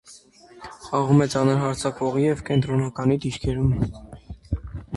Խաղում 0.85 1.19
է 1.25 1.27
ծանր 1.33 1.59
հարձակվողի 1.65 2.25
և 2.25 2.41
կենտրոնականի 2.49 3.19
դիրքերում։ 3.27 3.73